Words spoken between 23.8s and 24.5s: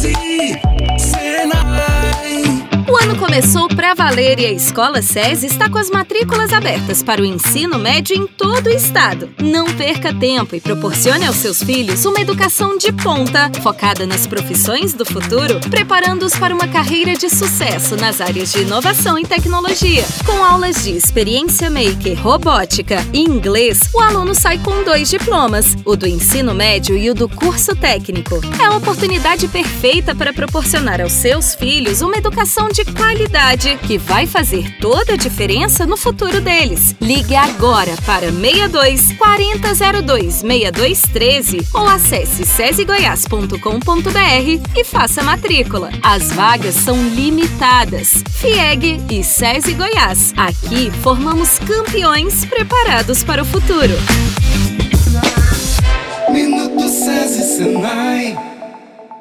o aluno